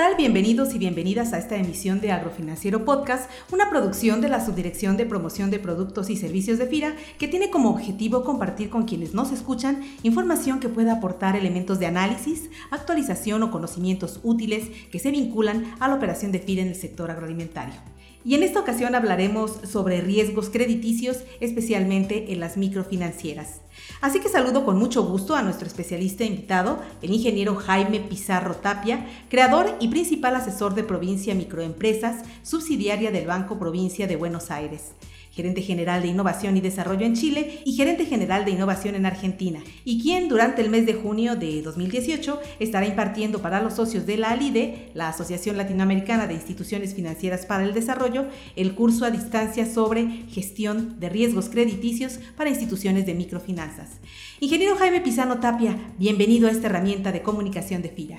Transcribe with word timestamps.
Tal? 0.00 0.16
Bienvenidos 0.16 0.74
y 0.74 0.78
bienvenidas 0.78 1.34
a 1.34 1.38
esta 1.38 1.56
emisión 1.56 2.00
de 2.00 2.10
Agrofinanciero 2.10 2.86
Podcast, 2.86 3.30
una 3.52 3.68
producción 3.68 4.22
de 4.22 4.30
la 4.30 4.42
Subdirección 4.42 4.96
de 4.96 5.04
Promoción 5.04 5.50
de 5.50 5.58
Productos 5.58 6.08
y 6.08 6.16
Servicios 6.16 6.58
de 6.58 6.66
FIRA 6.66 6.96
que 7.18 7.28
tiene 7.28 7.50
como 7.50 7.68
objetivo 7.68 8.24
compartir 8.24 8.70
con 8.70 8.84
quienes 8.84 9.12
nos 9.12 9.30
escuchan 9.30 9.82
información 10.02 10.58
que 10.58 10.70
pueda 10.70 10.94
aportar 10.94 11.36
elementos 11.36 11.78
de 11.78 11.84
análisis, 11.84 12.48
actualización 12.70 13.42
o 13.42 13.50
conocimientos 13.50 14.20
útiles 14.22 14.70
que 14.90 14.98
se 14.98 15.10
vinculan 15.10 15.74
a 15.80 15.88
la 15.88 15.96
operación 15.96 16.32
de 16.32 16.38
FIRA 16.38 16.62
en 16.62 16.68
el 16.68 16.76
sector 16.76 17.10
agroalimentario. 17.10 17.74
Y 18.24 18.34
en 18.34 18.42
esta 18.42 18.60
ocasión 18.60 18.94
hablaremos 18.94 19.52
sobre 19.70 20.02
riesgos 20.02 20.50
crediticios, 20.50 21.18
especialmente 21.40 22.32
en 22.32 22.40
las 22.40 22.56
microfinancieras. 22.58 23.62
Así 24.02 24.20
que 24.20 24.28
saludo 24.28 24.64
con 24.64 24.78
mucho 24.78 25.04
gusto 25.04 25.34
a 25.34 25.42
nuestro 25.42 25.66
especialista 25.66 26.24
invitado, 26.24 26.80
el 27.00 27.12
ingeniero 27.12 27.54
Jaime 27.54 28.00
Pizarro 28.00 28.56
Tapia, 28.56 29.06
creador 29.30 29.74
y 29.80 29.88
principal 29.88 30.36
asesor 30.36 30.74
de 30.74 30.84
Provincia 30.84 31.34
Microempresas, 31.34 32.24
subsidiaria 32.42 33.10
del 33.10 33.26
Banco 33.26 33.58
Provincia 33.58 34.06
de 34.06 34.16
Buenos 34.16 34.50
Aires 34.50 34.92
gerente 35.30 35.62
general 35.62 36.02
de 36.02 36.08
Innovación 36.08 36.56
y 36.56 36.60
Desarrollo 36.60 37.06
en 37.06 37.14
Chile 37.14 37.60
y 37.64 37.72
gerente 37.72 38.04
general 38.04 38.44
de 38.44 38.50
Innovación 38.50 38.94
en 38.94 39.06
Argentina, 39.06 39.60
y 39.84 40.02
quien 40.02 40.28
durante 40.28 40.62
el 40.62 40.70
mes 40.70 40.86
de 40.86 40.94
junio 40.94 41.36
de 41.36 41.62
2018 41.62 42.40
estará 42.58 42.86
impartiendo 42.86 43.40
para 43.40 43.62
los 43.62 43.74
socios 43.74 44.06
de 44.06 44.16
la 44.16 44.30
ALIDE, 44.30 44.90
la 44.94 45.08
Asociación 45.08 45.56
Latinoamericana 45.56 46.26
de 46.26 46.34
Instituciones 46.34 46.94
Financieras 46.94 47.46
para 47.46 47.64
el 47.64 47.74
Desarrollo, 47.74 48.26
el 48.56 48.74
curso 48.74 49.04
a 49.04 49.10
distancia 49.10 49.66
sobre 49.66 50.24
gestión 50.28 50.98
de 50.98 51.08
riesgos 51.08 51.48
crediticios 51.48 52.18
para 52.36 52.50
instituciones 52.50 53.06
de 53.06 53.14
microfinanzas. 53.14 53.98
Ingeniero 54.40 54.76
Jaime 54.76 55.00
Pisano 55.00 55.38
Tapia, 55.38 55.76
bienvenido 55.98 56.48
a 56.48 56.50
esta 56.50 56.66
herramienta 56.66 57.12
de 57.12 57.22
comunicación 57.22 57.82
de 57.82 57.90
FIRA. 57.90 58.18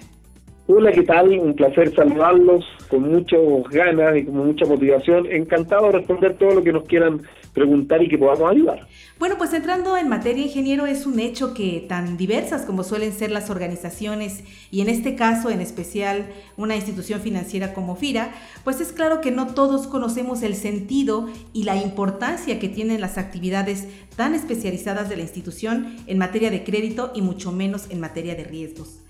Hola, 0.73 0.93
¿qué 0.93 1.03
tal? 1.03 1.37
Un 1.37 1.53
placer 1.53 1.93
saludarlos 1.93 2.63
con 2.87 3.11
muchas 3.11 3.41
ganas 3.71 4.15
y 4.15 4.23
con 4.23 4.37
mucha 4.37 4.65
motivación. 4.65 5.29
Encantado 5.29 5.87
de 5.87 5.97
responder 5.97 6.37
todo 6.37 6.51
lo 6.51 6.63
que 6.63 6.71
nos 6.71 6.85
quieran 6.85 7.23
preguntar 7.51 8.01
y 8.01 8.07
que 8.07 8.17
podamos 8.17 8.49
ayudar. 8.49 8.87
Bueno, 9.19 9.35
pues 9.37 9.53
entrando 9.53 9.97
en 9.97 10.07
materia, 10.07 10.45
ingeniero, 10.45 10.85
es 10.85 11.05
un 11.05 11.19
hecho 11.19 11.53
que 11.53 11.85
tan 11.89 12.15
diversas 12.15 12.61
como 12.61 12.85
suelen 12.85 13.11
ser 13.11 13.31
las 13.31 13.49
organizaciones 13.49 14.45
y 14.71 14.79
en 14.79 14.87
este 14.87 15.15
caso 15.15 15.49
en 15.49 15.59
especial 15.59 16.27
una 16.55 16.77
institución 16.77 17.19
financiera 17.19 17.73
como 17.73 17.97
FIRA, 17.97 18.31
pues 18.63 18.79
es 18.79 18.93
claro 18.93 19.19
que 19.19 19.31
no 19.31 19.53
todos 19.53 19.87
conocemos 19.87 20.41
el 20.41 20.55
sentido 20.55 21.27
y 21.51 21.65
la 21.65 21.75
importancia 21.75 22.59
que 22.59 22.69
tienen 22.69 23.01
las 23.01 23.17
actividades 23.17 23.89
tan 24.15 24.35
especializadas 24.35 25.09
de 25.09 25.17
la 25.17 25.23
institución 25.23 25.97
en 26.07 26.17
materia 26.17 26.49
de 26.49 26.63
crédito 26.63 27.11
y 27.13 27.21
mucho 27.21 27.51
menos 27.51 27.91
en 27.91 27.99
materia 27.99 28.35
de 28.35 28.45
riesgos. 28.45 29.00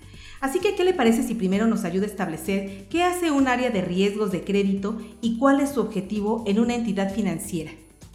Así 0.42 0.58
que, 0.58 0.74
¿qué 0.74 0.82
le 0.82 0.92
parece 0.92 1.22
si 1.22 1.36
primero 1.36 1.68
nos 1.68 1.84
ayuda 1.84 2.02
a 2.02 2.08
establecer 2.08 2.86
qué 2.90 3.04
hace 3.04 3.30
un 3.30 3.46
área 3.46 3.70
de 3.70 3.80
riesgos 3.80 4.32
de 4.32 4.42
crédito 4.42 4.98
y 5.20 5.38
cuál 5.38 5.60
es 5.60 5.70
su 5.70 5.80
objetivo 5.80 6.42
en 6.48 6.58
una 6.58 6.74
entidad 6.74 7.14
financiera? 7.14 7.70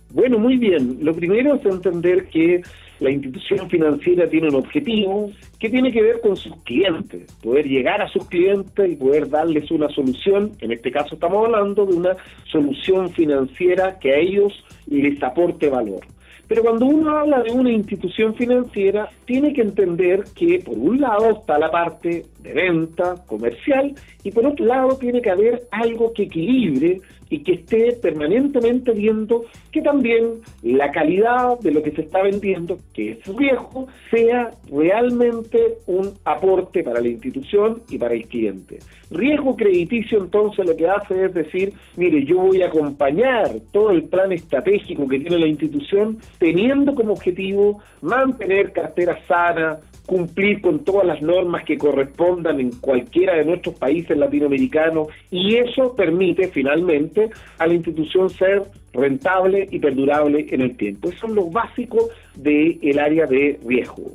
Bueno, 0.10 0.38
muy 0.38 0.58
bien. 0.58 0.98
Lo 1.00 1.14
primero 1.14 1.56
es 1.56 1.66
entender 1.66 2.28
que 2.28 2.64
la 3.00 3.12
institución 3.12 3.70
financiera 3.70 4.28
tiene 4.28 4.50
un 4.50 4.56
objetivo 4.56 5.32
que 5.58 5.70
tiene 5.70 5.90
que 5.90 6.02
ver 6.02 6.20
con 6.20 6.36
sus 6.36 6.54
clientes, 6.64 7.32
poder 7.42 7.66
llegar 7.66 8.02
a 8.02 8.10
sus 8.10 8.28
clientes 8.28 8.92
y 8.92 8.98
poder 8.98 9.30
darles 9.30 9.72
una 9.72 9.88
solución. 9.88 10.52
En 10.60 10.74
este 10.74 10.92
caso 10.92 11.16
estamos 11.16 11.46
hablando 11.46 11.86
de 11.86 11.96
una 11.96 12.18
solución 12.52 13.10
financiera 13.12 14.00
que 14.00 14.12
a 14.12 14.18
ellos 14.18 14.52
les 14.88 15.24
aporte 15.24 15.70
valor. 15.70 16.02
Pero 16.48 16.64
cuando 16.64 16.86
uno 16.86 17.18
habla 17.18 17.44
de 17.44 17.52
una 17.52 17.72
institución 17.72 18.34
financiera, 18.36 19.10
tiene 19.26 19.54
que 19.54 19.62
entender 19.62 20.24
que 20.34 20.60
por 20.60 20.78
un 20.78 21.02
lado 21.02 21.30
está 21.32 21.60
la 21.60 21.70
parte 21.70 22.26
de 22.40 22.54
venta 22.54 23.16
comercial 23.26 23.94
y 24.24 24.32
por 24.32 24.46
otro 24.46 24.66
lado 24.66 24.98
tiene 24.98 25.22
que 25.22 25.30
haber 25.30 25.68
algo 25.72 26.14
que 26.14 26.24
equilibre 26.24 27.02
y 27.30 27.40
que 27.40 27.54
esté 27.54 27.94
permanentemente 27.94 28.92
viendo 28.92 29.46
que 29.72 29.82
también 29.82 30.42
la 30.64 30.92
calidad 30.92 31.60
de 31.60 31.72
lo 31.72 31.84
que 31.84 31.92
se 31.92 32.02
está 32.02 32.22
vendiendo, 32.22 32.80
que 32.94 33.12
es 33.12 33.36
viejo, 33.36 33.88
sea 34.12 34.52
realmente 34.72 35.60
un 35.88 36.14
aporte 36.26 36.84
para 36.84 37.02
la 37.02 37.08
institución 37.08 37.82
y 37.90 37.98
para 37.98 38.14
el 38.14 38.28
cliente. 38.28 38.80
Riesgo 39.10 39.56
crediticio 39.56 40.20
entonces 40.20 40.66
lo 40.66 40.76
que 40.76 40.88
hace 40.88 41.26
es 41.26 41.34
decir, 41.34 41.74
mire, 41.96 42.26
yo 42.26 42.38
voy 42.38 42.62
a 42.62 42.68
acompañar 42.68 43.52
todo 43.72 43.92
el 43.92 44.04
plan 44.04 44.32
estratégico 44.32 45.08
que 45.08 45.20
tiene 45.20 45.40
la 45.40 45.48
institución 45.48 46.18
teniendo 46.38 46.94
como 46.94 47.14
objetivo 47.14 47.82
mantener 48.02 48.72
cartera 48.74 49.18
sana, 49.28 49.80
cumplir 50.08 50.62
con 50.62 50.86
todas 50.86 51.06
las 51.06 51.22
normas 51.22 51.66
que 51.66 51.78
correspondan 51.78 52.60
en 52.62 52.72
cualquiera 52.72 53.36
de 53.36 53.46
nuestros 53.46 53.76
países 53.76 54.18
latinoamericanos 54.18 55.10
y 55.30 55.58
eso 55.58 55.96
permite 55.96 56.48
finalmente 56.48 57.30
a 57.60 57.68
la 57.68 57.74
institución 57.74 58.30
ser 58.30 58.64
rentable 58.94 59.68
y 59.70 59.80
perdurable 59.80 60.48
en 60.50 60.62
el 60.62 60.78
tiempo. 60.78 61.10
Eso 61.10 61.28
es 61.28 61.34
lo 61.34 61.50
básico 61.50 62.10
del 62.36 62.98
área 62.98 63.26
de 63.26 63.60
riesgo. 63.66 64.14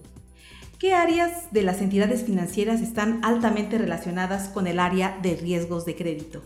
¿Qué 0.81 0.95
áreas 0.95 1.53
de 1.53 1.63
las 1.63 1.83
entidades 1.83 2.25
financieras 2.25 2.81
están 2.81 3.21
altamente 3.23 3.77
relacionadas 3.77 4.49
con 4.49 4.67
el 4.67 4.81
área 4.81 5.19
de 5.23 5.37
riesgos 5.37 5.85
de 5.85 5.95
crédito? 5.95 6.43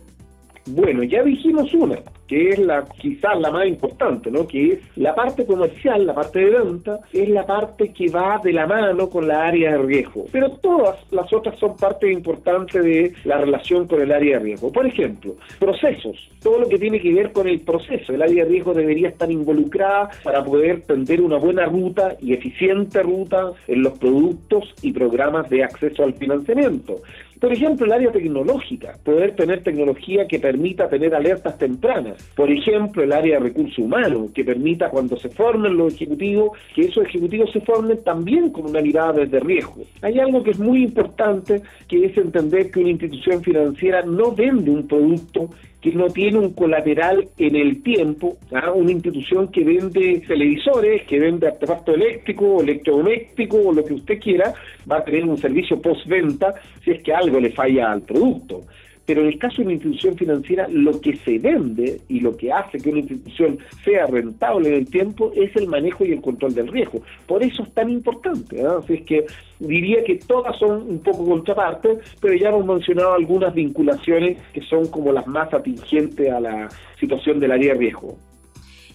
Bueno, 0.69 1.05
ya 1.05 1.23
dijimos 1.23 1.73
una, 1.75 1.97
que 2.27 2.51
es 2.51 2.59
la 2.59 2.85
quizás 3.01 3.39
la 3.39 3.53
más 3.53 3.69
importante, 3.69 4.33
¿no? 4.33 4.49
Que 4.49 4.73
es 4.73 4.79
la 4.97 5.15
parte 5.15 5.47
comercial, 5.47 6.05
la 6.05 6.15
parte 6.15 6.41
de 6.41 6.59
venta, 6.59 6.99
es 7.13 7.29
la 7.29 7.47
parte 7.47 7.93
que 7.93 8.09
va 8.09 8.41
de 8.43 8.53
la 8.53 8.67
mano 8.67 9.09
con 9.09 9.29
la 9.29 9.47
área 9.47 9.73
de 9.73 9.79
riesgo. 9.79 10.27
Pero 10.33 10.51
todas 10.57 10.97
las 11.13 11.33
otras 11.33 11.57
son 11.61 11.77
parte 11.77 12.11
importante 12.11 12.81
de 12.81 13.13
la 13.25 13.39
relación 13.39 13.87
con 13.87 14.01
el 14.03 14.11
área 14.11 14.39
de 14.39 14.45
riesgo. 14.45 14.73
Por 14.73 14.87
ejemplo, 14.87 15.37
procesos, 15.61 16.17
todo 16.43 16.59
lo 16.59 16.69
que 16.69 16.79
tiene 16.79 17.01
que 17.01 17.15
ver 17.15 17.33
con 17.33 17.47
el 17.47 17.61
proceso. 17.61 18.13
El 18.13 18.23
área 18.23 18.45
de 18.45 18.51
riesgo 18.51 18.75
debería 18.75 19.11
estar 19.11 19.31
involucrada 19.31 20.11
para 20.25 20.43
poder 20.45 20.83
tender 20.83 21.21
una 21.21 21.37
buena 21.37 21.67
ruta 21.67 22.17
y 22.21 22.33
eficiente 22.33 23.03
ruta 23.05 23.53
en 23.69 23.83
los 23.83 23.97
productos 23.99 24.75
y 24.83 24.93
programas 24.93 25.49
de 25.49 25.63
acceso 25.63 26.03
al 26.03 26.15
financiamiento. 26.15 26.97
Por 27.41 27.53
ejemplo, 27.53 27.85
el 27.85 27.93
área 27.93 28.11
tecnológica, 28.11 28.99
poder 29.05 29.37
tener 29.37 29.63
tecnología 29.63 30.27
que 30.27 30.39
permita 30.39 30.89
tener 30.89 31.15
alertas 31.15 31.59
tempranas. 31.59 32.23
Por 32.35 32.51
ejemplo, 32.51 33.03
el 33.03 33.13
área 33.13 33.39
de 33.39 33.45
recursos 33.45 33.79
humanos, 33.79 34.31
que 34.33 34.45
permita 34.45 34.89
cuando 34.89 35.17
se 35.19 35.29
formen 35.29 35.77
los 35.77 35.95
ejecutivos, 35.95 36.53
que 36.75 36.83
esos 36.83 37.05
ejecutivos 37.05 37.53
se 37.53 37.61
formen 37.61 38.03
también 38.03 38.51
con 38.51 38.67
una 38.67 38.81
mirada 38.81 39.13
desde 39.13 39.41
riesgo. 39.41 39.85
Hay 40.01 40.19
algo 40.19 40.43
que 40.43 40.53
es 40.53 40.59
muy 40.59 40.83
importante, 40.83 41.63
que 41.89 42.07
es 42.07 42.17
entender 42.17 42.71
que 42.71 42.81
una 42.81 42.91
institución 42.91 43.43
financiera 43.43 44.03
no 44.03 44.33
vende 44.33 44.71
un 44.71 44.87
producto 44.87 45.51
que 45.87 45.97
no 45.97 46.09
tiene 46.09 46.39
un 46.39 46.53
colateral 46.53 47.29
en 47.39 47.55
el 47.55 47.81
tiempo, 47.81 48.39
¿ah? 48.53 48.73
una 48.73 48.91
institución 48.91 49.53
que 49.53 49.63
vende 49.63 50.21
televisores, 50.27 51.05
que 51.05 51.21
vende 51.21 51.47
artefacto 51.47 51.95
eléctrico, 51.95 52.61
electrodoméstico 52.61 53.57
o 53.59 53.73
lo 53.73 53.85
que 53.85 53.95
usted 53.95 54.19
quiera, 54.19 54.53
va 54.91 54.97
a 54.97 55.05
tener 55.05 55.25
un 55.25 55.39
servicio 55.39 55.81
postventa 55.81 56.55
si 56.83 56.91
es 56.91 57.03
que 57.05 57.15
algo 57.15 57.39
le 57.39 57.53
falla 57.53 57.93
al 57.93 58.03
producto. 58.03 58.63
Pero 59.07 59.23
en 59.23 59.29
el 59.29 59.39
caso 59.39 59.59
de 59.59 59.63
una 59.63 59.73
institución 59.75 60.17
financiera, 60.17 60.67
lo 60.69 61.01
que 61.01 61.17
se 61.19 61.39
vende 61.39 62.01
y 62.09 62.21
lo 62.21 62.37
que 62.37 62.53
hace 62.53 62.79
que 62.79 62.91
una 62.91 62.99
institución 62.99 63.59
sea 63.85 64.07
rentable 64.07 64.69
en 64.69 64.75
el 64.75 64.91
tiempo 64.91 65.33
es 65.35 65.55
el 65.57 65.69
manejo 65.69 66.05
y 66.05 66.13
el 66.13 66.21
control 66.21 66.55
del 66.55 66.69
riesgo. 66.69 67.01
Por 67.27 67.43
eso 67.43 67.63
es 67.63 67.73
tan 67.73 67.89
importante. 67.89 68.63
Así 68.63 68.95
es 68.95 69.03
que 69.03 69.27
diría 69.61 70.03
que 70.05 70.17
todas 70.17 70.59
son 70.59 70.83
un 70.91 70.99
poco 70.99 71.25
contrapartes, 71.25 71.99
pero 72.21 72.35
ya 72.35 72.49
hemos 72.49 72.67
mencionado 72.67 73.15
algunas 73.15 73.55
vinculaciones 73.55 74.39
que 74.53 74.61
son 74.63 74.89
como 74.89 75.13
las 75.13 75.27
más 75.27 75.55
atingentes 75.55 76.31
a 76.31 76.41
la 76.41 76.69
situación 76.99 77.39
del 77.39 77.53
área 77.53 77.75
de 77.75 77.79
riesgo. 77.79 78.17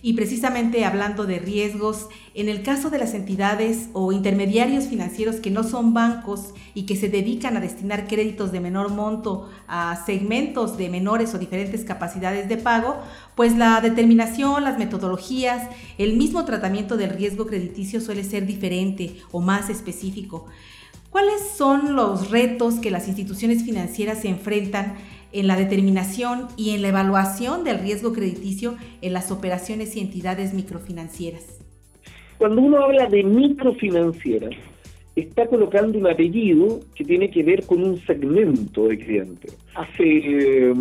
Y 0.04 0.14
precisamente 0.14 0.84
hablando 0.84 1.26
de 1.26 1.38
riesgos, 1.38 2.08
en 2.34 2.50
el 2.50 2.64
caso 2.64 2.90
de 2.90 2.98
las 2.98 3.14
entidades 3.14 3.90
o 3.94 4.12
intermediarios 4.12 4.86
financieros 4.86 5.36
que 5.36 5.52
no 5.52 5.64
son 5.64 5.94
bancos 5.94 6.56
y 6.74 6.88
que 6.88 6.96
se 6.96 7.08
dedican 7.08 7.56
a 7.56 7.60
destinar 7.60 8.08
créditos 8.08 8.52
de 8.52 8.62
menor 8.62 8.90
monto 8.90 9.50
a 9.68 10.04
segmentos 10.04 10.76
de 10.78 10.90
menores 10.90 11.36
o 11.36 11.38
diferentes 11.38 11.84
capacidades 11.84 12.50
de 12.50 12.58
pago, 12.58 12.98
pues 13.36 13.56
la 13.56 13.80
determinación, 13.80 14.64
las 14.64 14.80
metodologías, 14.80 15.70
el 16.00 16.18
mismo 16.18 16.46
tratamiento 16.46 16.98
del 16.98 17.12
riesgo 17.12 17.46
crediticio 17.46 18.02
suele 18.02 18.24
ser 18.24 18.48
diferente 18.48 19.18
o 19.32 19.40
más 19.40 19.70
específico. 19.70 20.48
¿Cuáles 21.12 21.42
son 21.58 21.96
los 21.96 22.32
retos 22.32 22.76
que 22.76 22.90
las 22.90 23.10
instituciones 23.10 23.64
financieras 23.64 24.22
se 24.22 24.30
enfrentan 24.30 24.96
en 25.32 25.48
la 25.48 25.56
determinación 25.56 26.48
y 26.58 26.72
en 26.72 26.82
la 26.82 26.90
evaluación 26.90 27.64
del 27.64 27.80
riesgo 27.80 28.14
crediticio 28.14 28.76
en 29.02 29.14
las 29.14 29.32
operaciones 29.32 29.96
y 29.96 30.00
entidades 30.00 30.54
microfinancieras. 30.54 31.60
Cuando 32.38 32.62
uno 32.62 32.84
habla 32.84 33.06
de 33.06 33.24
microfinancieras, 33.24 34.56
está 35.16 35.48
colocando 35.48 35.98
un 35.98 36.08
apellido 36.08 36.80
que 36.96 37.04
tiene 37.04 37.30
que 37.30 37.44
ver 37.44 37.66
con 37.66 37.84
un 37.84 37.98
segmento 38.06 38.88
de 38.88 38.98
clientes. 38.98 39.58
Hace 39.76 40.04
eh, 40.04 40.74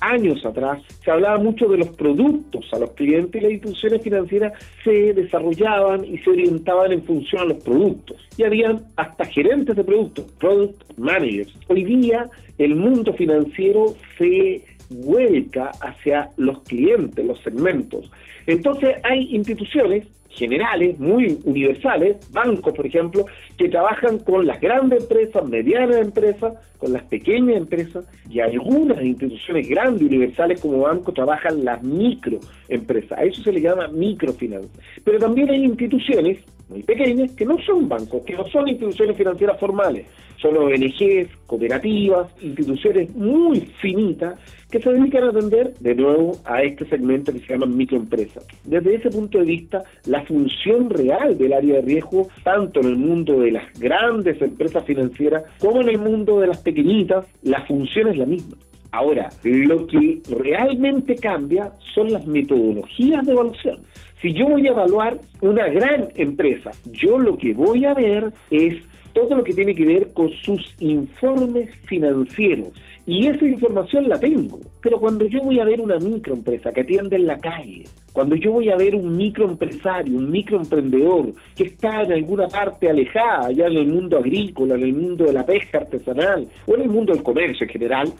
años 0.00 0.44
atrás 0.44 0.82
se 1.04 1.10
hablaba 1.10 1.38
mucho 1.38 1.66
de 1.68 1.78
los 1.78 1.88
productos 1.88 2.66
a 2.72 2.78
los 2.78 2.92
clientes 2.92 3.40
y 3.40 3.44
las 3.44 3.52
instituciones 3.52 4.02
financieras 4.02 4.52
se 4.84 5.12
desarrollaban 5.12 6.04
y 6.04 6.18
se 6.18 6.30
orientaban 6.30 6.92
en 6.92 7.02
función 7.02 7.42
a 7.42 7.44
los 7.46 7.62
productos. 7.62 8.16
Y 8.36 8.44
habían 8.44 8.84
hasta 8.96 9.24
gerentes 9.24 9.74
de 9.74 9.84
productos, 9.84 10.26
product 10.38 10.96
managers. 10.96 11.52
Hoy 11.68 11.84
día 11.84 12.30
el 12.58 12.76
mundo 12.76 13.12
financiero 13.14 13.94
se 14.18 14.62
vuelca 14.90 15.72
hacia 15.80 16.30
los 16.36 16.62
clientes, 16.62 17.24
los 17.24 17.40
segmentos. 17.40 18.10
Entonces 18.46 18.96
hay 19.02 19.34
instituciones 19.34 20.06
generales, 20.34 20.98
muy 20.98 21.38
universales, 21.44 22.16
bancos, 22.32 22.74
por 22.74 22.86
ejemplo, 22.86 23.26
que 23.56 23.68
trabajan 23.68 24.18
con 24.18 24.46
las 24.46 24.60
grandes 24.60 25.02
empresas, 25.02 25.48
medianas 25.48 25.96
empresas, 25.96 26.54
con 26.78 26.92
las 26.92 27.02
pequeñas 27.04 27.56
empresas, 27.56 28.06
y 28.28 28.40
algunas 28.40 29.02
instituciones 29.02 29.68
grandes, 29.68 30.02
universales 30.02 30.60
como 30.60 30.80
bancos, 30.80 31.14
trabajan 31.14 31.64
las 31.64 31.82
microempresas. 31.82 33.18
A 33.18 33.24
eso 33.24 33.42
se 33.42 33.52
le 33.52 33.60
llama 33.60 33.88
microfinanza. 33.88 34.78
Pero 35.04 35.18
también 35.18 35.50
hay 35.50 35.64
instituciones 35.64 36.38
muy 36.74 36.82
pequeñas 36.82 37.30
que 37.32 37.46
no 37.46 37.56
son 37.60 37.88
bancos, 37.88 38.22
que 38.24 38.34
no 38.34 38.44
son 38.48 38.66
instituciones 38.66 39.16
financieras 39.16 39.60
formales, 39.60 40.06
son 40.38 40.56
ONGs, 40.56 41.28
cooperativas, 41.46 42.34
instituciones 42.42 43.14
muy 43.14 43.60
finitas 43.80 44.34
que 44.72 44.80
se 44.80 44.92
dedican 44.92 45.22
a 45.22 45.28
atender 45.28 45.72
de 45.78 45.94
nuevo 45.94 46.36
a 46.44 46.64
este 46.64 46.84
segmento 46.86 47.32
que 47.32 47.38
se 47.38 47.52
llama 47.52 47.66
microempresas. 47.66 48.44
Desde 48.64 48.96
ese 48.96 49.10
punto 49.10 49.38
de 49.38 49.44
vista, 49.44 49.84
la 50.06 50.24
función 50.24 50.90
real 50.90 51.38
del 51.38 51.52
área 51.52 51.76
de 51.76 51.82
riesgo, 51.82 52.26
tanto 52.42 52.80
en 52.80 52.86
el 52.86 52.96
mundo 52.96 53.38
de 53.38 53.52
las 53.52 53.78
grandes 53.78 54.42
empresas 54.42 54.84
financieras 54.84 55.44
como 55.60 55.80
en 55.80 55.90
el 55.90 55.98
mundo 55.98 56.40
de 56.40 56.48
las 56.48 56.58
pequeñitas, 56.58 57.24
la 57.42 57.64
función 57.66 58.08
es 58.08 58.18
la 58.18 58.26
misma. 58.26 58.56
Ahora, 58.94 59.28
lo 59.42 59.88
que 59.88 60.22
realmente 60.28 61.16
cambia 61.16 61.72
son 61.94 62.12
las 62.12 62.24
metodologías 62.28 63.26
de 63.26 63.32
evaluación. 63.32 63.80
Si 64.22 64.32
yo 64.32 64.46
voy 64.46 64.68
a 64.68 64.70
evaluar 64.70 65.18
una 65.40 65.66
gran 65.66 66.10
empresa, 66.14 66.70
yo 66.92 67.18
lo 67.18 67.36
que 67.36 67.54
voy 67.54 67.84
a 67.86 67.94
ver 67.94 68.32
es 68.52 68.76
todo 69.12 69.34
lo 69.34 69.42
que 69.42 69.52
tiene 69.52 69.74
que 69.74 69.84
ver 69.84 70.12
con 70.12 70.30
sus 70.30 70.76
informes 70.78 71.74
financieros. 71.86 72.68
Y 73.04 73.26
esa 73.26 73.44
información 73.44 74.08
la 74.08 74.18
tengo. 74.18 74.60
Pero 74.80 74.98
cuando 75.00 75.26
yo 75.26 75.40
voy 75.42 75.58
a 75.58 75.64
ver 75.64 75.80
una 75.80 75.98
microempresa 75.98 76.72
que 76.72 76.82
atiende 76.82 77.16
en 77.16 77.26
la 77.26 77.38
calle, 77.38 77.84
cuando 78.12 78.36
yo 78.36 78.52
voy 78.52 78.70
a 78.70 78.76
ver 78.76 78.94
un 78.94 79.16
microempresario, 79.16 80.16
un 80.16 80.30
microemprendedor 80.30 81.32
que 81.56 81.64
está 81.64 82.02
en 82.02 82.12
alguna 82.12 82.46
parte 82.46 82.88
alejada, 82.88 83.50
ya 83.50 83.66
en 83.66 83.76
el 83.76 83.88
mundo 83.88 84.18
agrícola, 84.18 84.76
en 84.76 84.84
el 84.84 84.94
mundo 84.94 85.24
de 85.24 85.32
la 85.32 85.44
pesca 85.44 85.78
artesanal 85.78 86.46
o 86.66 86.76
en 86.76 86.82
el 86.82 86.88
mundo 86.88 87.12
del 87.12 87.22
comercio 87.22 87.66
en 87.66 87.72
general, 87.72 88.12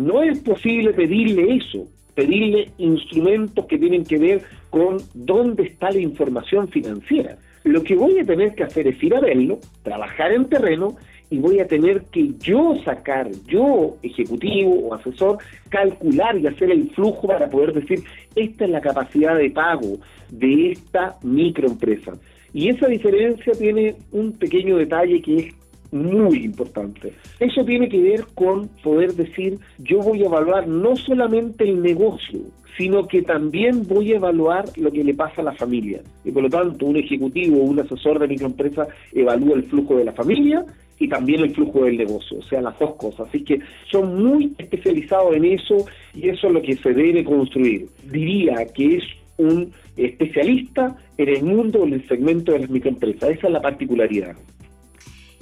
no 0.00 0.22
es 0.22 0.38
posible 0.38 0.94
pedirle 0.94 1.56
eso, 1.56 1.86
pedirle 2.14 2.70
instrumentos 2.78 3.66
que 3.66 3.78
tienen 3.78 4.04
que 4.04 4.16
ver 4.16 4.42
con 4.70 4.96
dónde 5.12 5.64
está 5.64 5.90
la 5.90 6.00
información 6.00 6.68
financiera. 6.68 7.36
Lo 7.64 7.82
que 7.82 7.94
voy 7.96 8.18
a 8.18 8.24
tener 8.24 8.54
que 8.54 8.64
hacer 8.64 8.86
es 8.86 9.02
ir 9.02 9.14
a 9.14 9.20
verlo, 9.20 9.58
trabajar 9.82 10.32
en 10.32 10.46
terreno 10.46 10.96
y 11.28 11.38
voy 11.38 11.60
a 11.60 11.66
tener 11.66 12.04
que 12.04 12.30
yo 12.38 12.76
sacar, 12.82 13.30
yo, 13.46 13.98
ejecutivo 14.02 14.88
o 14.88 14.94
asesor, 14.94 15.36
calcular 15.68 16.38
y 16.38 16.46
hacer 16.46 16.70
el 16.70 16.90
flujo 16.90 17.28
para 17.28 17.50
poder 17.50 17.74
decir, 17.74 18.02
esta 18.34 18.64
es 18.64 18.70
la 18.70 18.80
capacidad 18.80 19.36
de 19.36 19.50
pago 19.50 19.98
de 20.30 20.72
esta 20.72 21.18
microempresa. 21.22 22.14
Y 22.54 22.70
esa 22.70 22.88
diferencia 22.88 23.52
tiene 23.52 23.96
un 24.12 24.32
pequeño 24.32 24.78
detalle 24.78 25.20
que 25.20 25.36
es 25.36 25.54
muy 25.92 26.44
importante. 26.44 27.12
Eso 27.38 27.64
tiene 27.64 27.88
que 27.88 28.00
ver 28.00 28.24
con 28.34 28.68
poder 28.82 29.14
decir, 29.14 29.58
yo 29.78 29.98
voy 29.98 30.22
a 30.22 30.26
evaluar 30.26 30.68
no 30.68 30.96
solamente 30.96 31.64
el 31.64 31.82
negocio, 31.82 32.40
sino 32.76 33.06
que 33.06 33.22
también 33.22 33.86
voy 33.86 34.12
a 34.12 34.16
evaluar 34.16 34.64
lo 34.76 34.90
que 34.90 35.04
le 35.04 35.14
pasa 35.14 35.42
a 35.42 35.44
la 35.44 35.52
familia. 35.52 36.00
Y 36.24 36.30
por 36.30 36.42
lo 36.44 36.50
tanto, 36.50 36.86
un 36.86 36.96
ejecutivo 36.96 37.58
o 37.58 37.64
un 37.64 37.80
asesor 37.80 38.18
de 38.18 38.28
microempresa 38.28 38.88
evalúa 39.12 39.56
el 39.56 39.64
flujo 39.64 39.96
de 39.96 40.04
la 40.04 40.12
familia 40.12 40.64
y 40.98 41.08
también 41.08 41.40
el 41.40 41.54
flujo 41.54 41.84
del 41.84 41.96
negocio, 41.96 42.38
o 42.38 42.42
sea, 42.42 42.60
las 42.60 42.78
dos 42.78 42.94
cosas. 42.96 43.28
Así 43.28 43.42
que 43.42 43.60
son 43.90 44.22
muy 44.22 44.52
especializados 44.58 45.34
en 45.34 45.46
eso 45.46 45.86
y 46.14 46.28
eso 46.28 46.46
es 46.46 46.52
lo 46.52 46.62
que 46.62 46.76
se 46.76 46.92
debe 46.92 47.24
construir. 47.24 47.86
Diría 48.10 48.66
que 48.74 48.96
es 48.96 49.04
un 49.38 49.72
especialista 49.96 50.96
en 51.16 51.28
el 51.28 51.42
mundo, 51.42 51.84
en 51.84 51.94
el 51.94 52.06
segmento 52.06 52.52
de 52.52 52.60
las 52.60 52.70
microempresas. 52.70 53.30
Esa 53.30 53.46
es 53.46 53.52
la 53.52 53.62
particularidad. 53.62 54.36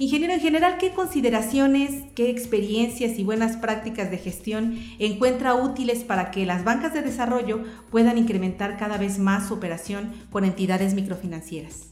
Ingeniero, 0.01 0.33
en 0.33 0.39
general, 0.39 0.77
¿qué 0.79 0.91
consideraciones, 0.91 2.05
qué 2.15 2.29
experiencias 2.29 3.19
y 3.19 3.25
buenas 3.25 3.57
prácticas 3.57 4.09
de 4.09 4.17
gestión 4.17 4.77
encuentra 4.97 5.55
útiles 5.55 6.05
para 6.05 6.31
que 6.31 6.45
las 6.45 6.63
bancas 6.63 6.93
de 6.93 7.01
desarrollo 7.01 7.63
puedan 7.91 8.17
incrementar 8.17 8.77
cada 8.77 8.97
vez 8.97 9.19
más 9.19 9.49
su 9.49 9.55
operación 9.55 10.11
con 10.31 10.45
entidades 10.45 10.93
microfinancieras? 10.93 11.91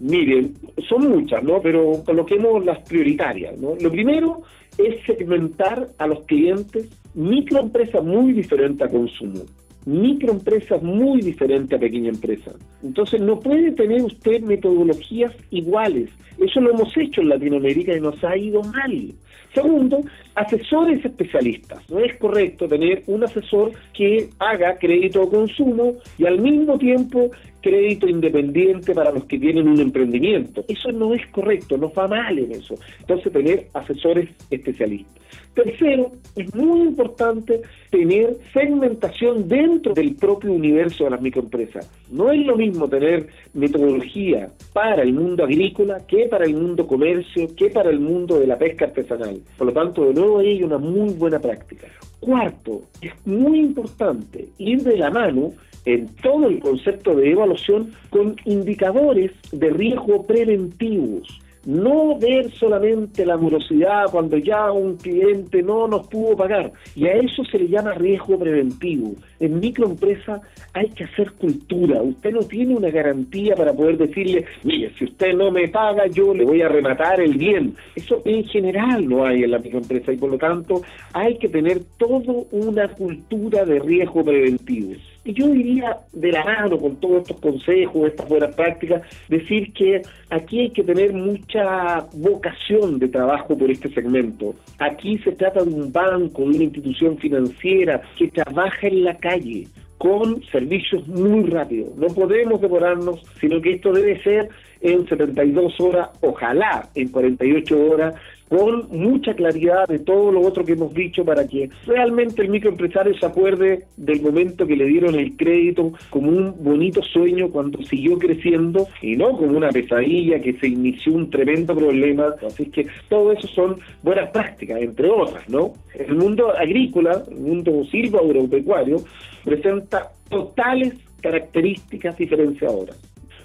Miren, 0.00 0.54
son 0.88 1.06
muchas, 1.10 1.44
¿no? 1.44 1.60
Pero 1.60 2.02
coloquemos 2.06 2.64
las 2.64 2.78
prioritarias, 2.78 3.58
¿no? 3.58 3.74
Lo 3.78 3.90
primero 3.90 4.40
es 4.78 5.04
segmentar 5.04 5.88
a 5.98 6.06
los 6.06 6.24
clientes 6.24 6.88
microempresas 7.12 8.02
muy 8.02 8.32
diferentes 8.32 8.88
a 8.88 8.90
consumo 8.90 9.42
microempresas 9.86 10.82
muy 10.82 11.20
diferentes 11.20 11.76
a 11.76 11.80
pequeña 11.80 12.10
empresa. 12.10 12.52
Entonces 12.82 13.20
no 13.20 13.40
puede 13.40 13.72
tener 13.72 14.02
usted 14.02 14.40
metodologías 14.42 15.32
iguales. 15.50 16.10
Eso 16.38 16.60
lo 16.60 16.70
hemos 16.70 16.96
hecho 16.96 17.20
en 17.20 17.28
Latinoamérica 17.28 17.96
y 17.96 18.00
nos 18.00 18.22
ha 18.24 18.36
ido 18.36 18.62
mal. 18.62 19.14
Segundo, 19.54 20.00
asesores 20.34 21.04
especialistas. 21.04 21.88
No 21.90 21.98
es 21.98 22.16
correcto 22.18 22.68
tener 22.68 23.02
un 23.06 23.24
asesor 23.24 23.72
que 23.92 24.30
haga 24.38 24.76
crédito 24.76 25.22
o 25.22 25.30
consumo 25.30 25.94
y 26.18 26.26
al 26.26 26.40
mismo 26.40 26.78
tiempo 26.78 27.30
crédito 27.64 28.06
independiente 28.06 28.94
para 28.94 29.10
los 29.10 29.24
que 29.24 29.38
tienen 29.38 29.66
un 29.66 29.80
emprendimiento. 29.80 30.64
Eso 30.68 30.92
no 30.92 31.14
es 31.14 31.26
correcto, 31.28 31.78
no 31.78 31.90
va 31.90 32.06
mal 32.06 32.38
en 32.38 32.52
eso. 32.52 32.74
Entonces, 33.00 33.32
tener 33.32 33.68
asesores 33.72 34.28
especialistas. 34.50 35.24
Tercero, 35.54 36.10
es 36.34 36.52
muy 36.54 36.80
importante 36.80 37.62
tener 37.88 38.36
segmentación 38.52 39.48
dentro 39.48 39.94
del 39.94 40.16
propio 40.16 40.52
universo 40.52 41.04
de 41.04 41.10
las 41.10 41.22
microempresas. 41.22 41.88
No 42.10 42.32
es 42.32 42.44
lo 42.44 42.56
mismo 42.56 42.88
tener 42.88 43.28
metodología 43.54 44.50
para 44.72 45.02
el 45.02 45.12
mundo 45.12 45.44
agrícola 45.44 46.04
que 46.06 46.26
para 46.26 46.44
el 46.44 46.54
mundo 46.54 46.88
comercio, 46.88 47.54
que 47.54 47.70
para 47.70 47.90
el 47.90 48.00
mundo 48.00 48.40
de 48.40 48.48
la 48.48 48.58
pesca 48.58 48.86
artesanal. 48.86 49.40
Por 49.56 49.68
lo 49.68 49.72
tanto, 49.72 50.04
de 50.06 50.14
nuevo 50.14 50.23
hay 50.38 50.62
una 50.62 50.78
muy 50.78 51.12
buena 51.14 51.38
práctica. 51.38 51.86
Cuarto, 52.20 52.82
es 53.00 53.12
muy 53.26 53.60
importante 53.60 54.48
ir 54.58 54.82
de 54.82 54.96
la 54.96 55.10
mano 55.10 55.52
en 55.84 56.08
todo 56.22 56.48
el 56.48 56.60
concepto 56.60 57.14
de 57.14 57.32
evaluación 57.32 57.92
con 58.10 58.36
indicadores 58.44 59.32
de 59.52 59.70
riesgo 59.70 60.26
preventivos. 60.26 61.40
No 61.66 62.18
ver 62.18 62.50
solamente 62.52 63.24
la 63.24 63.36
morosidad 63.36 64.10
cuando 64.10 64.36
ya 64.36 64.70
un 64.70 64.96
cliente 64.96 65.62
no 65.62 65.88
nos 65.88 66.06
pudo 66.08 66.36
pagar. 66.36 66.72
Y 66.94 67.06
a 67.06 67.12
eso 67.14 67.44
se 67.44 67.58
le 67.58 67.68
llama 67.68 67.94
riesgo 67.94 68.38
preventivo. 68.38 69.14
En 69.40 69.60
microempresa 69.60 70.40
hay 70.72 70.90
que 70.90 71.04
hacer 71.04 71.32
cultura. 71.32 72.02
Usted 72.02 72.32
no 72.32 72.40
tiene 72.40 72.76
una 72.76 72.90
garantía 72.90 73.54
para 73.54 73.72
poder 73.72 73.96
decirle, 73.96 74.44
mire, 74.62 74.92
si 74.98 75.04
usted 75.04 75.34
no 75.34 75.50
me 75.50 75.68
paga, 75.68 76.06
yo 76.06 76.34
le 76.34 76.44
voy 76.44 76.62
a 76.62 76.68
rematar 76.68 77.20
el 77.20 77.36
bien. 77.36 77.74
Eso 77.94 78.20
en 78.24 78.44
general 78.44 79.08
no 79.08 79.24
hay 79.24 79.44
en 79.44 79.50
la 79.50 79.58
microempresa 79.58 80.12
y 80.12 80.16
por 80.16 80.30
lo 80.30 80.38
tanto 80.38 80.82
hay 81.12 81.38
que 81.38 81.48
tener 81.48 81.80
toda 81.96 82.32
una 82.52 82.88
cultura 82.88 83.64
de 83.64 83.78
riesgo 83.78 84.24
preventivo. 84.24 84.94
Y 85.24 85.32
yo 85.32 85.48
diría 85.48 85.96
de 86.12 86.32
la 86.32 86.44
mano 86.44 86.78
con 86.78 86.96
todos 86.96 87.22
estos 87.22 87.40
consejos, 87.40 88.08
estas 88.08 88.28
buenas 88.28 88.54
prácticas, 88.54 89.02
decir 89.28 89.72
que 89.72 90.02
aquí 90.28 90.60
hay 90.60 90.70
que 90.70 90.82
tener 90.82 91.14
mucha 91.14 92.06
vocación 92.12 92.98
de 92.98 93.08
trabajo 93.08 93.56
por 93.56 93.70
este 93.70 93.88
segmento. 93.88 94.54
Aquí 94.78 95.16
se 95.18 95.32
trata 95.32 95.64
de 95.64 95.70
un 95.70 95.90
banco, 95.90 96.42
de 96.42 96.48
una 96.48 96.64
institución 96.64 97.16
financiera 97.16 98.02
que 98.18 98.28
trabaja 98.28 98.86
en 98.86 99.04
la 99.04 99.16
calle 99.16 99.66
con 99.96 100.42
servicios 100.52 101.06
muy 101.08 101.44
rápidos. 101.44 101.96
No 101.96 102.08
podemos 102.08 102.60
demorarnos, 102.60 103.22
sino 103.40 103.62
que 103.62 103.72
esto 103.72 103.92
debe 103.92 104.22
ser 104.22 104.50
en 104.82 105.08
72 105.08 105.80
horas, 105.80 106.10
ojalá 106.20 106.90
en 106.94 107.08
48 107.08 107.90
horas, 107.90 108.14
con 108.48 108.88
mucha 108.90 109.34
claridad 109.34 109.88
de 109.88 109.98
todo 109.98 110.30
lo 110.30 110.40
otro 110.42 110.64
que 110.64 110.72
hemos 110.72 110.92
dicho 110.94 111.24
para 111.24 111.46
que 111.46 111.70
realmente 111.86 112.42
el 112.42 112.50
microempresario 112.50 113.16
se 113.18 113.26
acuerde 113.26 113.84
del 113.96 114.22
momento 114.22 114.66
que 114.66 114.76
le 114.76 114.84
dieron 114.84 115.14
el 115.14 115.36
crédito 115.36 115.92
como 116.10 116.28
un 116.28 116.62
bonito 116.62 117.02
sueño 117.02 117.48
cuando 117.48 117.82
siguió 117.82 118.18
creciendo 118.18 118.86
y 119.02 119.16
no 119.16 119.36
como 119.36 119.56
una 119.56 119.70
pesadilla 119.70 120.40
que 120.40 120.54
se 120.54 120.68
inició 120.68 121.14
un 121.14 121.30
tremendo 121.30 121.74
problema. 121.74 122.34
Así 122.46 122.66
que 122.66 122.86
todo 123.08 123.32
eso 123.32 123.48
son 123.48 123.78
buenas 124.02 124.30
prácticas, 124.30 124.80
entre 124.80 125.08
otras, 125.08 125.48
¿no? 125.48 125.72
El 125.94 126.16
mundo 126.16 126.56
agrícola, 126.56 127.22
el 127.28 127.36
mundo 127.36 127.84
silvo 127.90 128.18
agropecuario, 128.18 129.02
presenta 129.44 130.10
totales 130.28 130.94
características 131.20 132.16
diferenciadoras. 132.18 132.96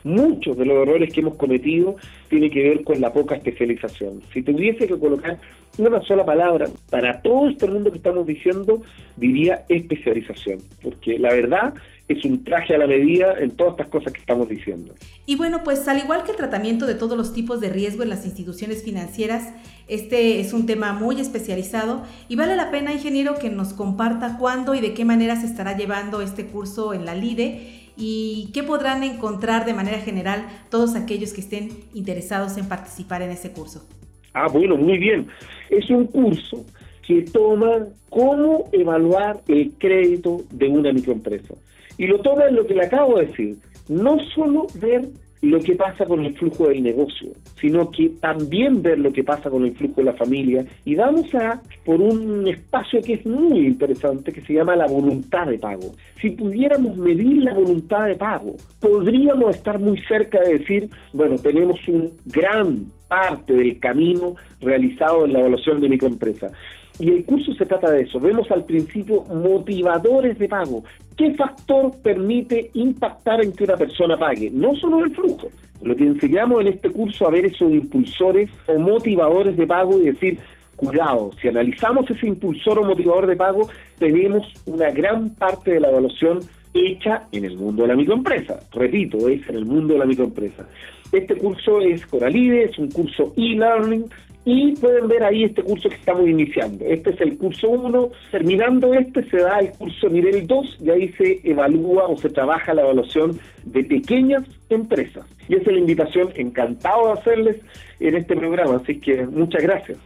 Muchos 0.03 0.58
de 0.58 0.65
los 0.65 0.88
errores 0.88 1.13
que 1.13 1.22
hemos 1.22 1.36
cometido 1.36 1.96
tienen 2.29 2.51
que 2.51 2.63
ver 2.63 2.84
con 2.84 3.01
la 3.01 3.12
poca 3.12 3.36
especialización. 3.36 4.22
Si 4.34 4.41
tuviese 4.41 4.88
que 4.88 4.98
colocar 4.98 5.38
una 5.77 6.01
sola 6.01 6.25
palabra 6.25 6.68
para 6.89 7.22
todo 7.22 7.50
este 7.50 7.68
mundo 7.68 7.91
que 7.91 7.98
estamos 7.98 8.25
diciendo, 8.25 8.82
diría 9.15 9.63
especialización, 9.70 10.60
porque 10.82 11.18
la 11.18 11.34
verdad 11.34 11.74
es 12.10 12.25
un 12.25 12.44
traje 12.44 12.74
a 12.74 12.79
la 12.79 12.88
medida 12.88 13.36
en 13.39 13.51
todas 13.51 13.74
estas 13.74 13.88
cosas 13.88 14.12
que 14.13 14.20
estamos 14.20 14.50
diciendo. 14.50 14.96
Y 15.27 15.36
bueno, 15.36 15.63
pues 15.63 15.88
al 15.88 16.00
igual 16.00 16.24
que 16.24 16.32
el 16.32 16.38
tratamiento 16.38 16.88
de 16.88 16.96
todos 16.96 17.15
los 17.15 17.34
tipos 17.34 17.62
de 17.62 17.70
riesgo 17.70 18.01
en 18.01 18.10
las 18.10 18.25
instituciones 18.25 18.84
financieras, 18.84 19.53
este 19.88 20.39
es 20.39 20.51
un 20.51 20.65
tema 20.65 20.91
muy 20.91 21.22
especializado 21.22 22.03
y 22.27 22.36
vale 22.36 22.56
la 22.56 22.72
pena, 22.72 22.91
ingeniero, 22.91 23.36
que 23.36 23.50
nos 23.50 23.74
comparta 23.74 24.38
cuándo 24.39 24.74
y 24.74 24.82
de 24.82 24.96
qué 24.96 25.06
manera 25.06 25.36
se 25.36 25.46
estará 25.46 25.77
llevando 25.77 26.22
este 26.22 26.48
curso 26.48 26.96
en 26.96 27.06
la 27.06 27.13
LIDE 27.13 27.78
y 28.00 28.50
qué 28.53 28.63
podrán 28.63 29.03
encontrar 29.03 29.65
de 29.65 29.74
manera 29.74 30.00
general 30.00 30.48
todos 30.70 30.96
aquellos 30.96 31.34
que 31.34 31.41
estén 31.41 31.70
interesados 31.94 32.58
en 32.58 32.70
participar 32.70 33.22
en 33.22 33.32
ese 33.32 33.51
curso. 33.51 33.86
Ah, 34.34 34.48
bueno, 34.48 34.77
muy 34.77 34.98
bien. 34.98 35.27
Es 35.70 35.89
un 35.89 36.08
curso 36.08 36.65
que 37.06 37.24
toma 37.24 37.88
cómo 38.10 38.70
evaluar 38.72 39.41
el 39.48 39.74
crédito 39.77 40.44
de 40.51 40.70
una 40.70 40.94
microempresa. 40.94 41.56
Y 41.98 42.08
lo 42.08 42.22
toma 42.22 42.46
en 42.46 42.56
lo 42.56 42.65
que 42.65 42.75
le 42.75 42.86
acabo 42.86 43.20
de 43.20 43.25
decir, 43.25 43.58
no 43.89 44.18
solo 44.34 44.68
ver 44.75 45.10
lo 45.41 45.60
que 45.60 45.75
pasa 45.75 46.05
con 46.05 46.25
el 46.25 46.36
flujo 46.38 46.67
del 46.67 46.84
negocio, 46.84 47.29
sino 47.60 47.89
que 47.91 48.10
también 48.22 48.81
ver 48.81 49.00
lo 49.00 49.13
que 49.13 49.24
pasa 49.24 49.50
con 49.50 49.63
el 49.63 49.74
flujo 49.74 50.01
de 50.01 50.03
la 50.03 50.13
familia. 50.13 50.65
Y 50.84 50.96
vamos 50.96 51.34
a 51.34 51.62
por 51.86 52.01
un 52.01 52.48
espacio 52.48 53.01
que 53.01 53.13
es 53.13 53.25
muy 53.25 53.67
interesante, 53.67 54.34
que 54.34 54.41
se 54.41 54.53
llama 54.53 54.75
la 54.75 54.88
voluntad 54.88 55.48
de 55.48 55.58
pago. 55.58 55.93
Si 56.22 56.31
pudiéramos 56.31 56.98
medir 56.98 57.43
la 57.43 57.53
voluntad 57.53 58.08
de 58.08 58.15
pago, 58.15 58.55
podríamos 58.81 59.55
estar 59.55 59.79
muy 59.79 60.00
cerca 60.01 60.41
de 60.41 60.58
decir, 60.60 60.89
bueno, 61.13 61.38
tenemos 61.38 61.79
un 61.88 62.12
gran 62.25 62.86
parte 63.08 63.53
del 63.53 63.79
camino 63.79 64.36
realizado 64.62 65.25
en 65.25 65.34
la 65.34 65.39
evaluación 65.39 65.79
de 65.79 65.89
microempresa. 65.89 66.51
Y 67.00 67.10
el 67.12 67.24
curso 67.24 67.53
se 67.53 67.65
trata 67.65 67.89
de 67.91 68.01
eso. 68.01 68.19
Vemos 68.19 68.51
al 68.51 68.65
principio 68.65 69.24
motivadores 69.24 70.38
de 70.38 70.50
pago. 70.50 70.84
¿Qué 71.20 71.34
factor 71.34 71.92
permite 72.02 72.72
impactar 72.76 73.44
en 73.44 73.52
que 73.52 73.66
una 73.66 73.76
persona 73.76 74.18
pague? 74.18 74.50
No 74.52 74.74
solo 74.78 75.04
el 75.04 75.14
flujo. 75.14 75.50
Lo 75.82 75.94
que 75.94 76.06
enseñamos 76.06 76.62
en 76.62 76.68
este 76.68 76.90
curso 76.92 77.28
a 77.28 77.30
ver 77.30 77.46
esos 77.46 77.74
impulsores 77.74 78.50
o 78.68 78.80
motivadores 78.80 79.58
de 79.58 79.68
pago 79.68 80.00
y 80.00 80.06
decir, 80.06 80.40
cuidado, 80.78 81.32
si 81.42 81.50
analizamos 81.50 82.10
ese 82.10 82.26
impulsor 82.26 82.80
o 82.80 82.86
motivador 82.86 83.28
de 83.28 83.36
pago, 83.36 83.70
tenemos 83.98 84.48
una 84.66 84.92
gran 84.92 85.32
parte 85.32 85.74
de 85.74 85.82
la 85.82 85.90
evaluación 85.90 86.40
hecha 86.74 87.24
en 87.34 87.44
el 87.44 87.58
mundo 87.58 87.82
de 87.82 87.90
la 87.90 87.96
microempresa. 87.98 88.58
Repito, 88.72 89.28
es 89.28 89.42
en 89.50 89.58
el 89.58 89.66
mundo 89.66 89.96
de 89.96 90.00
la 90.00 90.06
microempresa. 90.06 90.70
Este 91.12 91.36
curso 91.36 91.82
es 91.82 92.06
Coralide, 92.06 92.64
es 92.64 92.80
un 92.80 92.92
curso 92.92 93.34
e-learning 93.36 94.06
y 94.51 94.75
pueden 94.77 95.08
ver 95.08 95.24
ahí 95.24 95.44
este 95.44 95.62
curso 95.62 95.89
que 95.89 95.96
estamos 95.96 96.27
iniciando. 96.27 96.84
Este 96.84 97.12
es 97.12 97.22
el 97.22 97.38
curso 97.38 97.70
1. 97.70 98.10
Terminando 98.32 98.96
este 98.96 99.24
se 99.29 99.38
da 99.38 99.60
el 99.60 99.72
curso 99.74 100.10
nivel 100.10 100.48
2 100.48 100.77
y 100.82 100.89
ahí 100.89 101.10
se 101.10 101.39
evalúa 101.44 102.08
o 102.08 102.18
se 102.18 102.29
trabaja 102.29 102.74
la 102.74 102.82
evaluación 102.82 103.39
de 103.63 103.84
pequeñas 103.84 104.44
empresas. 104.70 105.25
Y 105.48 105.53
esa 105.53 105.70
es 105.70 105.74
la 105.74 105.79
invitación, 105.79 106.29
encantado 106.36 107.08
de 107.08 107.20
hacerles 107.20 107.58
en 108.00 108.15
este 108.15 108.36
programa. 108.36 108.77
Así 108.77 109.00
que 109.00 109.27
muchas 109.27 109.62
gracias. 109.62 110.00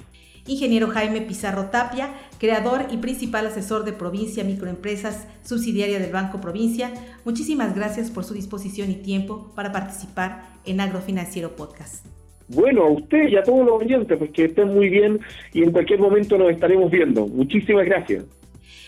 Ingeniero 0.45 0.89
Jaime 0.89 1.21
Pizarro 1.21 1.69
Tapia, 1.69 2.09
creador 2.37 2.87
y 2.91 2.97
principal 2.97 3.47
asesor 3.47 3.85
de 3.85 3.93
Provincia 3.93 4.43
Microempresas, 4.43 5.25
subsidiaria 5.41 5.99
del 5.99 6.11
Banco 6.11 6.41
Provincia, 6.41 6.91
muchísimas 7.23 7.73
gracias 7.73 8.11
por 8.11 8.25
su 8.25 8.33
disposición 8.33 8.91
y 8.91 8.95
tiempo 8.95 9.53
para 9.55 9.71
participar 9.71 10.49
en 10.65 10.81
Agrofinanciero 10.81 11.55
Podcast. 11.55 12.05
Bueno, 12.53 12.83
a 12.83 12.89
usted 12.89 13.27
y 13.29 13.35
a 13.35 13.43
todos 13.43 13.65
los 13.65 13.81
oyentes, 13.81 14.17
pues 14.17 14.31
que 14.31 14.45
estén 14.45 14.73
muy 14.73 14.89
bien 14.89 15.19
y 15.53 15.63
en 15.63 15.71
cualquier 15.71 15.99
momento 15.99 16.37
nos 16.37 16.51
estaremos 16.51 16.91
viendo. 16.91 17.27
Muchísimas 17.27 17.85
gracias. 17.85 18.25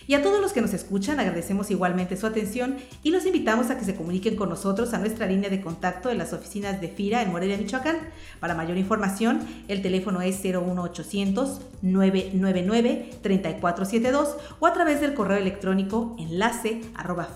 Y 0.08 0.14
a 0.14 0.22
todos 0.22 0.40
los 0.40 0.54
que 0.54 0.62
nos 0.62 0.74
escuchan 0.74 1.20
agradecemos 1.20 1.72
igualmente 1.72 2.16
su 2.16 2.28
atención 2.28 2.76
y 3.02 3.10
los 3.10 3.26
invitamos 3.26 3.72
a 3.72 3.78
que 3.78 3.86
se 3.86 3.96
comuniquen 3.96 4.36
con 4.36 4.50
nosotros 4.50 4.94
a 4.94 5.00
nuestra 5.00 5.26
línea 5.26 5.50
de 5.50 5.62
contacto 5.62 6.12
en 6.12 6.20
las 6.20 6.32
oficinas 6.32 6.80
de 6.80 6.90
FIRA 6.90 7.24
en 7.24 7.32
Morelia, 7.32 7.58
Michoacán. 7.58 7.98
Para 8.40 8.54
mayor 8.54 8.78
información, 8.78 9.40
el 9.68 9.82
teléfono 9.82 10.22
es 10.22 10.44
01800 10.44 11.62
999 11.82 13.10
3472 13.22 14.38
o 14.60 14.68
a 14.68 14.74
través 14.74 15.02
del 15.02 15.16
correo 15.16 15.38
electrónico 15.38 16.16
enlace 16.20 16.82
arroba 16.94 17.34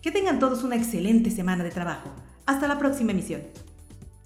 Que 0.00 0.10
tengan 0.12 0.38
todos 0.38 0.62
una 0.62 0.76
excelente 0.76 1.30
semana 1.30 1.64
de 1.64 1.70
trabajo. 1.70 2.10
Hasta 2.46 2.68
la 2.68 2.78
próxima 2.78 3.10
emisión. 3.10 3.42